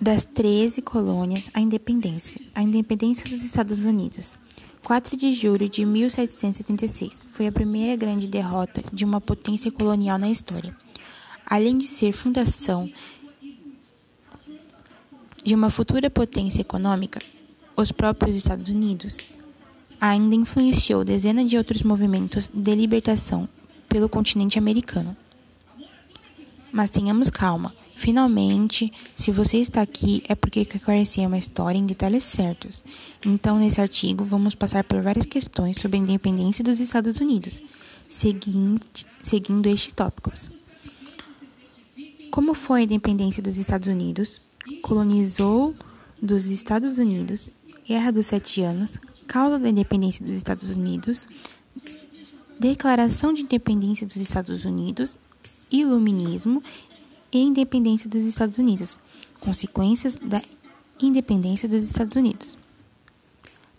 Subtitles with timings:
[0.00, 2.40] Das 13 colônias, a independência.
[2.54, 4.36] A independência dos Estados Unidos.
[4.84, 10.30] 4 de julho de 1776 foi a primeira grande derrota de uma potência colonial na
[10.30, 10.74] história.
[11.44, 12.88] Além de ser fundação
[15.42, 17.18] de uma futura potência econômica,
[17.76, 19.18] os próprios Estados Unidos
[20.00, 23.48] ainda influenciou dezenas de outros movimentos de libertação
[23.88, 25.16] pelo continente americano.
[26.70, 27.74] Mas tenhamos calma.
[27.98, 32.80] Finalmente, se você está aqui é porque quer conhecer uma história em detalhes certos.
[33.26, 37.60] Então, nesse artigo, vamos passar por várias questões sobre a independência dos Estados Unidos,
[38.08, 38.80] seguindo,
[39.20, 40.48] seguindo estes tópicos.
[42.30, 44.40] Como foi a independência dos Estados Unidos?
[44.80, 45.74] Colonizou
[46.22, 47.50] dos Estados Unidos,
[47.84, 51.26] Guerra dos Sete Anos, causa da independência dos Estados Unidos,
[52.60, 55.18] Declaração de Independência dos Estados Unidos
[55.70, 56.62] iluminismo
[57.32, 58.98] e independência dos Estados Unidos,
[59.40, 60.42] consequências da
[61.00, 62.56] independência dos Estados Unidos.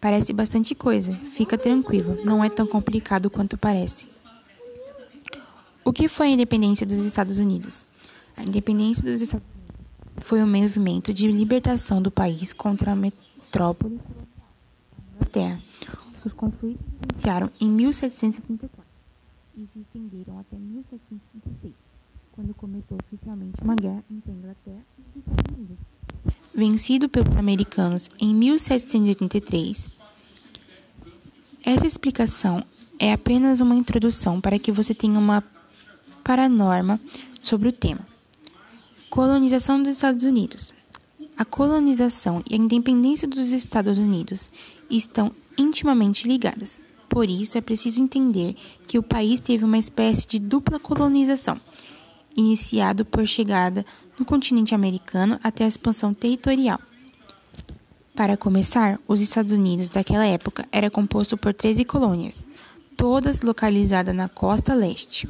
[0.00, 4.06] Parece bastante coisa, fica tranquilo, não é tão complicado quanto parece.
[5.84, 7.84] O que foi a independência dos Estados Unidos?
[8.36, 13.98] A independência dos Estados Unidos foi um movimento de libertação do país contra a metrópole
[15.14, 15.60] Inglaterra.
[16.24, 18.86] Os conflitos iniciaram em 1774
[19.56, 21.74] e se estenderam até 1776,
[22.38, 25.76] quando começou oficialmente uma guerra entre a Inglaterra e os Estados Unidos.
[26.54, 29.88] Vencido pelos americanos em 1783,
[31.64, 32.64] essa explicação
[32.96, 35.42] é apenas uma introdução para que você tenha uma
[36.22, 37.00] paranorma
[37.42, 38.06] sobre o tema.
[39.10, 40.72] Colonização dos Estados Unidos.
[41.36, 44.48] A colonização e a independência dos Estados Unidos
[44.88, 46.78] estão intimamente ligadas.
[47.08, 48.54] Por isso, é preciso entender
[48.86, 51.60] que o país teve uma espécie de dupla colonização,
[52.38, 53.84] iniciado por chegada
[54.16, 56.78] no continente americano até a expansão territorial.
[58.14, 62.44] Para começar, os Estados Unidos daquela época era composto por 13 colônias,
[62.96, 65.28] todas localizadas na costa leste.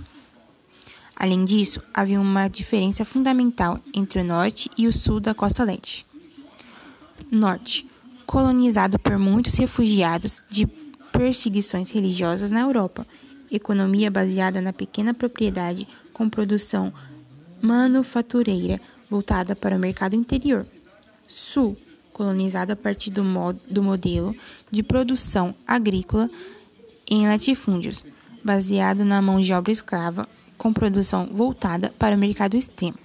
[1.16, 6.06] Além disso, havia uma diferença fundamental entre o norte e o sul da costa leste.
[7.30, 7.88] Norte,
[8.26, 10.66] colonizado por muitos refugiados de
[11.10, 13.06] perseguições religiosas na Europa,
[13.50, 16.92] economia baseada na pequena propriedade com produção
[17.62, 20.66] manufatureira voltada para o mercado interior.
[21.28, 21.76] Sul,
[22.12, 24.34] colonizada a partir do, mod do modelo
[24.68, 26.28] de produção agrícola
[27.08, 28.04] em latifúndios,
[28.44, 32.98] baseado na mão de obra escrava, com produção voltada para o mercado extremo.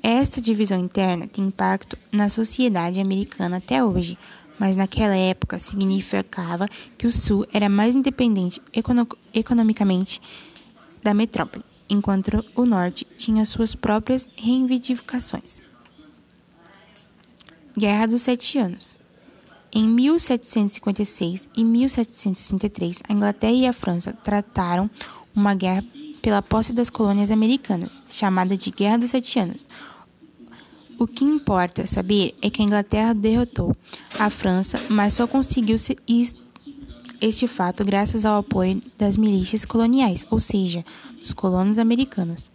[0.00, 4.16] Esta divisão interna tem impacto na sociedade americana até hoje,
[4.58, 10.20] mas naquela época significava que o Sul era mais independente econo economicamente
[11.02, 15.60] da metrópole, enquanto o Norte tinha suas próprias reivindicações.
[17.76, 18.96] Guerra dos Sete Anos.
[19.72, 24.90] Em 1756 e 1763, a Inglaterra e a França trataram
[25.34, 25.84] uma guerra
[26.20, 29.66] pela posse das colônias americanas, chamada de Guerra dos Sete Anos,
[31.00, 33.74] o que importa saber é que a Inglaterra derrotou
[34.18, 35.78] a França, mas só conseguiu
[37.20, 40.84] este fato graças ao apoio das milícias coloniais, ou seja,
[41.18, 42.50] dos colonos americanos.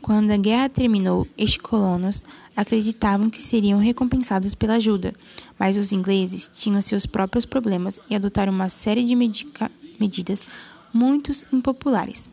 [0.00, 2.24] Quando a guerra terminou, estes colonos
[2.56, 5.14] acreditavam que seriam recompensados pela ajuda,
[5.58, 10.46] mas os ingleses tinham seus próprios problemas e adotaram uma série de medidas
[10.92, 12.28] muito impopulares.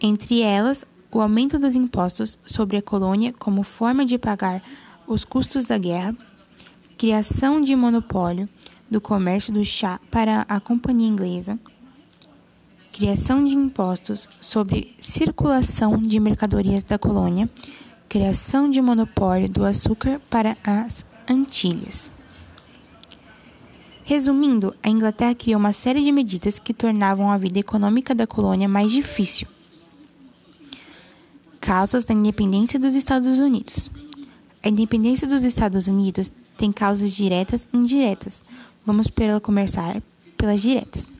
[0.00, 4.62] Entre elas, o aumento dos impostos sobre a colônia como forma de pagar
[5.06, 6.16] os custos da guerra,
[6.96, 8.48] criação de monopólio
[8.90, 11.58] do comércio do chá para a companhia inglesa,
[12.92, 17.48] criação de impostos sobre circulação de mercadorias da colônia,
[18.08, 22.10] criação de monopólio do açúcar para as Antilhas.
[24.02, 28.68] Resumindo, a Inglaterra criou uma série de medidas que tornavam a vida econômica da colônia
[28.68, 29.46] mais difícil
[31.60, 33.90] Causas da independência dos Estados Unidos.
[34.62, 38.42] A independência dos Estados Unidos tem causas diretas e indiretas.
[38.84, 40.02] Vamos pela começar
[40.36, 41.12] pelas diretas.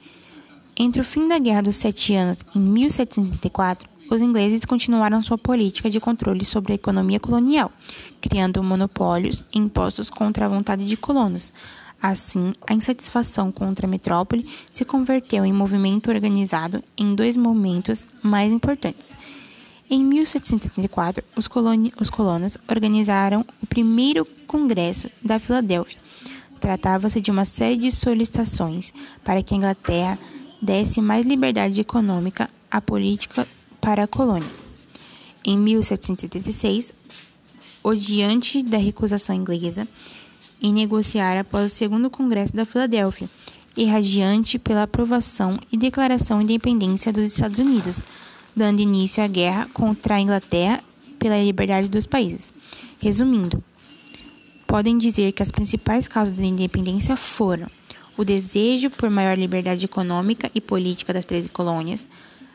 [0.76, 5.88] Entre o fim da Guerra dos Sete Anos em 1764, os ingleses continuaram sua política
[5.88, 7.70] de controle sobre a economia colonial,
[8.20, 11.52] criando monopólios e impostos contra a vontade de colonos.
[12.02, 18.50] Assim, a insatisfação contra a metrópole se converteu em movimento organizado em dois momentos mais
[18.50, 19.14] importantes
[19.90, 21.48] em 1774, os,
[22.00, 25.98] os colonos organizaram o primeiro Congresso da Filadélfia.
[26.60, 28.92] Tratava-se de uma série de solicitações
[29.24, 30.18] para que a Inglaterra
[30.60, 33.48] desse mais liberdade econômica à política
[33.80, 34.48] para a colônia.
[35.44, 36.92] Em 1776,
[37.82, 39.88] odiante da recusação inglesa
[40.60, 43.28] em negociar após o segundo Congresso da Filadélfia,
[43.76, 48.00] e radiante pela aprovação e declaração de independência dos Estados Unidos,
[48.54, 50.82] dando início à guerra contra a Inglaterra
[51.18, 52.52] pela liberdade dos países.
[53.00, 53.62] Resumindo,
[54.70, 57.68] podem dizer que as principais causas da independência foram
[58.16, 62.06] o desejo por maior liberdade econômica e política das 13 colônias,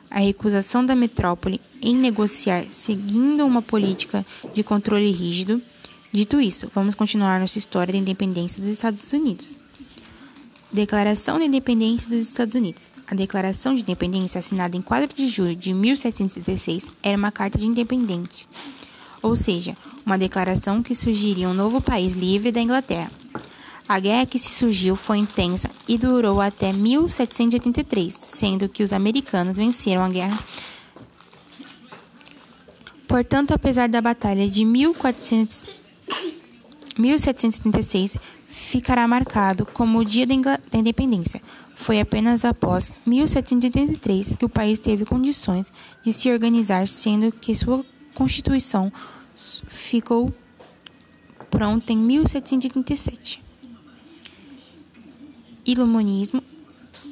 [0.10, 5.62] a recusação da metrópole em negociar seguindo uma política de controle rígido.
[6.10, 9.58] Dito isso, vamos continuar nossa história da independência dos Estados Unidos.
[10.72, 12.94] Declaração de Independência dos Estados Unidos.
[13.12, 17.66] A Declaração de Independência, assinada em 4 de julho de 1776, era uma carta de
[17.66, 18.48] independente,
[19.26, 19.76] ou seja,
[20.06, 23.12] uma declaração que surgiria um novo país livre da Inglaterra.
[23.90, 29.58] A guerra que se surgiu foi intensa e durou até 1783, sendo que os americanos
[29.58, 30.38] venceram a guerra.
[33.08, 35.66] Portanto, apesar da batalha de 1400,
[36.96, 38.18] 1776,
[38.48, 41.42] ficará marcado como o dia da independência.
[41.76, 45.74] Foi apenas após 1783 que o país teve condições
[46.04, 47.84] de se organizar, sendo que sua
[48.14, 48.92] constituição
[49.36, 50.34] ficou
[51.50, 53.46] pronta em 1787
[55.66, 56.44] iluminismo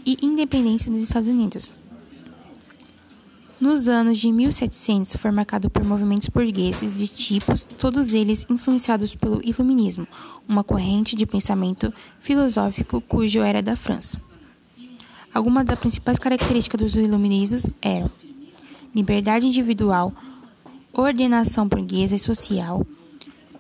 [0.06, 1.74] e independência dos Estados Unidos.
[3.60, 9.42] Nos anos de 1700 foi marcado por movimentos burgueses de tipos, todos eles influenciados pelo
[9.44, 10.06] Iluminismo,
[10.48, 14.22] uma corrente de pensamento filosófico cujo era da França.
[15.34, 18.12] Algumas das principais características dos iluministas eram
[18.94, 20.14] liberdade individual,
[20.94, 22.86] ordenação burguesa e social,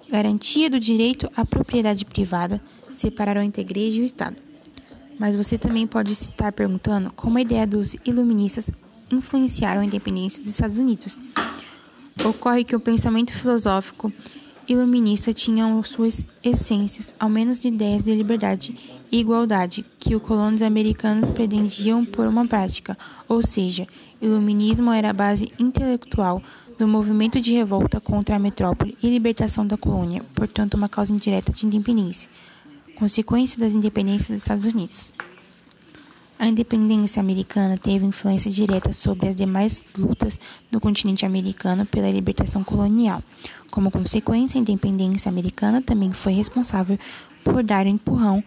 [0.10, 2.62] garantia do direito à propriedade privada,
[2.94, 4.38] separaram entre a igreja e o Estado.
[5.20, 8.70] Mas você também pode estar perguntando como a ideia dos iluministas
[9.12, 11.20] influenciaram a independência dos Estados Unidos.
[12.24, 14.14] Ocorre que o pensamento filosófico
[14.68, 18.76] iluminista tinha suas essências, ao menos de ideias de liberdade
[19.12, 23.88] e igualdade, que os colonos americanos pretendiam por uma prática, ou seja,
[24.22, 26.42] iluminismo era a base intelectual
[26.78, 31.52] do movimento de revolta contra a metrópole e libertação da colônia, portanto, uma causa indireta
[31.52, 32.30] de independência
[32.96, 35.14] consequência das independências dos Estados Unidos.
[36.44, 40.38] A independência americana teve influência direta sobre as demais lutas
[40.70, 43.24] do continente americano pela libertação colonial.
[43.72, 47.00] Como consequência, a independência americana também foi responsável
[47.46, 48.44] por dar um empurrão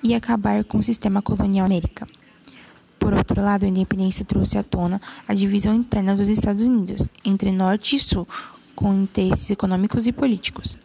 [0.00, 2.06] e acabar com o sistema colonial América.
[3.00, 7.50] Por outro lado, a independência trouxe à tona a divisão interna dos Estados Unidos entre
[7.50, 8.28] Norte e Sul,
[8.76, 10.78] com interesses econômicos e políticos.